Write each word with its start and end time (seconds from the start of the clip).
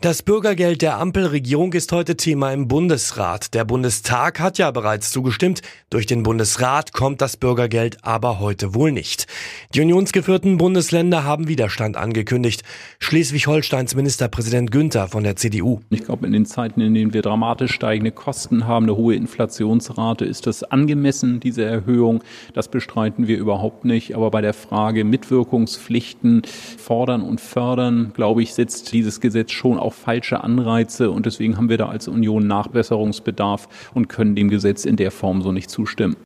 Das 0.00 0.22
Bürgergeld 0.22 0.80
der 0.80 1.00
Ampelregierung 1.00 1.72
ist 1.72 1.90
heute 1.90 2.16
Thema 2.16 2.52
im 2.52 2.68
Bundesrat. 2.68 3.52
Der 3.52 3.64
Bundestag 3.64 4.38
hat 4.38 4.56
ja 4.56 4.70
bereits 4.70 5.10
zugestimmt. 5.10 5.60
Durch 5.90 6.06
den 6.06 6.22
Bundesrat 6.22 6.92
kommt 6.92 7.20
das 7.20 7.36
Bürgergeld 7.36 7.96
aber 8.02 8.38
heute 8.38 8.76
wohl 8.76 8.92
nicht. 8.92 9.26
Die 9.74 9.80
unionsgeführten 9.80 10.56
Bundesländer 10.56 11.24
haben 11.24 11.48
Widerstand 11.48 11.96
angekündigt. 11.96 12.62
Schleswig-Holsteins 13.00 13.96
Ministerpräsident 13.96 14.70
Günther 14.70 15.08
von 15.08 15.24
der 15.24 15.34
CDU. 15.34 15.80
Ich 15.90 16.04
glaube, 16.04 16.28
in 16.28 16.32
den 16.32 16.46
Zeiten, 16.46 16.80
in 16.80 16.94
denen 16.94 17.12
wir 17.12 17.22
dramatisch 17.22 17.72
steigende 17.72 18.12
Kosten 18.12 18.68
haben, 18.68 18.84
eine 18.84 18.96
hohe 18.96 19.16
Inflationsrate, 19.16 20.24
ist 20.24 20.46
das 20.46 20.62
angemessen, 20.62 21.40
diese 21.40 21.64
Erhöhung. 21.64 22.22
Das 22.54 22.68
bestreiten 22.68 23.26
wir 23.26 23.36
überhaupt 23.36 23.84
nicht. 23.84 24.14
Aber 24.14 24.30
bei 24.30 24.42
der 24.42 24.54
Frage 24.54 25.02
Mitwirkungspflichten 25.02 26.42
fordern 26.78 27.22
und 27.22 27.40
fördern, 27.40 28.12
glaube 28.14 28.44
ich, 28.44 28.54
setzt 28.54 28.92
dieses 28.92 29.20
Gesetz 29.20 29.50
schon 29.50 29.87
auch 29.88 29.94
falsche 29.94 30.44
Anreize 30.44 31.10
und 31.10 31.24
deswegen 31.24 31.56
haben 31.56 31.70
wir 31.70 31.78
da 31.78 31.88
als 31.88 32.08
Union 32.08 32.46
Nachbesserungsbedarf 32.46 33.90
und 33.94 34.08
können 34.08 34.36
dem 34.36 34.50
Gesetz 34.50 34.84
in 34.84 34.96
der 34.96 35.10
Form 35.10 35.40
so 35.40 35.50
nicht 35.50 35.70
zustimmen. 35.70 36.16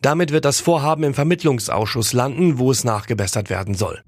Damit 0.00 0.32
wird 0.32 0.44
das 0.44 0.60
Vorhaben 0.60 1.02
im 1.02 1.12
Vermittlungsausschuss 1.12 2.12
landen, 2.12 2.58
wo 2.58 2.70
es 2.70 2.84
nachgebessert 2.84 3.50
werden 3.50 3.74
soll. 3.74 4.02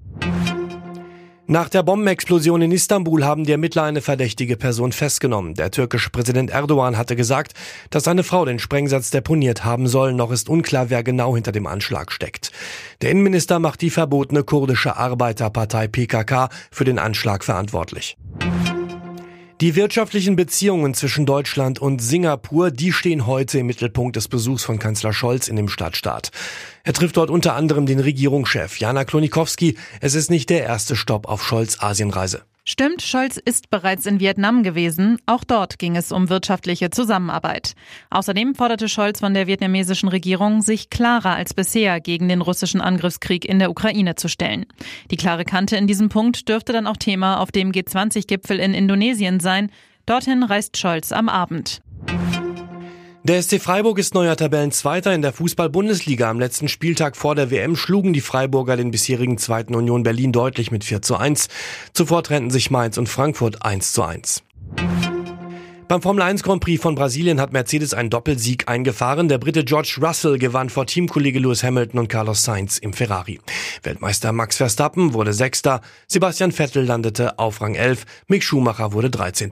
Nach 1.51 1.67
der 1.67 1.83
Bombenexplosion 1.83 2.61
in 2.61 2.71
Istanbul 2.71 3.25
haben 3.25 3.43
die 3.43 3.51
Ermittler 3.51 3.83
eine 3.83 3.99
verdächtige 3.99 4.55
Person 4.55 4.93
festgenommen. 4.93 5.53
Der 5.53 5.69
türkische 5.69 6.09
Präsident 6.09 6.49
Erdogan 6.49 6.97
hatte 6.97 7.17
gesagt, 7.17 7.51
dass 7.89 8.05
seine 8.05 8.23
Frau 8.23 8.45
den 8.45 8.57
Sprengsatz 8.57 9.09
deponiert 9.09 9.65
haben 9.65 9.87
soll. 9.87 10.13
Noch 10.13 10.31
ist 10.31 10.47
unklar, 10.47 10.89
wer 10.89 11.03
genau 11.03 11.35
hinter 11.35 11.51
dem 11.51 11.67
Anschlag 11.67 12.13
steckt. 12.13 12.53
Der 13.01 13.11
Innenminister 13.11 13.59
macht 13.59 13.81
die 13.81 13.89
verbotene 13.89 14.45
kurdische 14.45 14.95
Arbeiterpartei 14.95 15.89
PKK 15.89 16.47
für 16.71 16.85
den 16.85 16.99
Anschlag 16.99 17.43
verantwortlich. 17.43 18.15
Die 19.61 19.75
wirtschaftlichen 19.75 20.35
Beziehungen 20.35 20.95
zwischen 20.95 21.27
Deutschland 21.27 21.77
und 21.77 22.01
Singapur, 22.01 22.71
die 22.71 22.91
stehen 22.91 23.27
heute 23.27 23.59
im 23.59 23.67
Mittelpunkt 23.67 24.15
des 24.15 24.27
Besuchs 24.27 24.63
von 24.63 24.79
Kanzler 24.79 25.13
Scholz 25.13 25.47
in 25.47 25.55
dem 25.55 25.69
Stadtstaat. 25.69 26.31
Er 26.83 26.93
trifft 26.93 27.15
dort 27.15 27.29
unter 27.29 27.53
anderem 27.53 27.85
den 27.85 27.99
Regierungschef 27.99 28.79
Jana 28.79 29.05
Klonikowski. 29.05 29.77
Es 29.99 30.15
ist 30.15 30.31
nicht 30.31 30.49
der 30.49 30.63
erste 30.63 30.95
Stopp 30.95 31.27
auf 31.27 31.45
Scholz 31.45 31.77
Asienreise. 31.79 32.41
Stimmt, 32.63 33.01
Scholz 33.01 33.37
ist 33.37 33.71
bereits 33.71 34.05
in 34.05 34.19
Vietnam 34.19 34.61
gewesen. 34.61 35.17
Auch 35.25 35.43
dort 35.43 35.79
ging 35.79 35.95
es 35.95 36.11
um 36.11 36.29
wirtschaftliche 36.29 36.91
Zusammenarbeit. 36.91 37.73
Außerdem 38.11 38.53
forderte 38.53 38.87
Scholz 38.87 39.19
von 39.19 39.33
der 39.33 39.47
vietnamesischen 39.47 40.09
Regierung, 40.09 40.61
sich 40.61 40.91
klarer 40.91 41.35
als 41.35 41.55
bisher 41.55 41.99
gegen 41.99 42.29
den 42.29 42.41
russischen 42.41 42.79
Angriffskrieg 42.79 43.45
in 43.45 43.57
der 43.57 43.71
Ukraine 43.71 44.13
zu 44.13 44.29
stellen. 44.29 44.67
Die 45.09 45.17
klare 45.17 45.43
Kante 45.43 45.75
in 45.75 45.87
diesem 45.87 46.09
Punkt 46.09 46.49
dürfte 46.49 46.71
dann 46.71 46.85
auch 46.85 46.97
Thema 46.97 47.39
auf 47.39 47.51
dem 47.51 47.71
G20-Gipfel 47.71 48.59
in 48.59 48.75
Indonesien 48.75 49.39
sein. 49.39 49.71
Dorthin 50.05 50.43
reist 50.43 50.77
Scholz 50.77 51.11
am 51.11 51.29
Abend. 51.29 51.81
Der 53.31 53.41
SC 53.41 53.61
Freiburg 53.61 53.97
ist 53.97 54.13
neuer 54.13 54.35
Tabellenzweiter 54.35 55.15
in 55.15 55.21
der 55.21 55.31
Fußball-Bundesliga. 55.31 56.29
Am 56.29 56.37
letzten 56.37 56.67
Spieltag 56.67 57.15
vor 57.15 57.33
der 57.33 57.49
WM 57.49 57.77
schlugen 57.77 58.11
die 58.11 58.19
Freiburger 58.19 58.75
den 58.75 58.91
bisherigen 58.91 59.37
zweiten 59.37 59.73
Union 59.73 60.03
Berlin 60.03 60.33
deutlich 60.33 60.69
mit 60.69 60.83
4 60.83 61.01
zu 61.01 61.15
1. 61.15 61.47
Zuvor 61.93 62.23
trennten 62.23 62.51
sich 62.51 62.71
Mainz 62.71 62.97
und 62.97 63.07
Frankfurt 63.07 63.63
1 63.63 63.93
zu 63.93 64.03
1. 64.03 64.43
Beim 65.87 66.01
Formel 66.01 66.23
1 66.23 66.43
Grand 66.43 66.61
Prix 66.61 66.81
von 66.81 66.95
Brasilien 66.95 67.39
hat 67.39 67.53
Mercedes 67.53 67.93
einen 67.93 68.09
Doppelsieg 68.09 68.67
eingefahren. 68.67 69.29
Der 69.29 69.37
Brite 69.37 69.63
George 69.63 69.99
Russell 70.01 70.37
gewann 70.37 70.69
vor 70.69 70.85
Teamkollege 70.85 71.39
Lewis 71.39 71.63
Hamilton 71.63 72.01
und 72.01 72.09
Carlos 72.09 72.43
Sainz 72.43 72.79
im 72.79 72.91
Ferrari. 72.91 73.39
Weltmeister 73.83 74.33
Max 74.33 74.57
Verstappen 74.57 75.13
wurde 75.13 75.31
Sechster, 75.31 75.79
Sebastian 76.05 76.51
Vettel 76.51 76.83
landete 76.83 77.39
auf 77.39 77.61
Rang 77.61 77.75
11, 77.75 78.05
Mick 78.27 78.43
Schumacher 78.43 78.91
wurde 78.91 79.09
13. 79.09 79.51